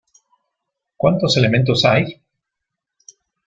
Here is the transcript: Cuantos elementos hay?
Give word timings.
Cuantos 0.97 1.37
elementos 1.37 1.83
hay? 1.85 2.23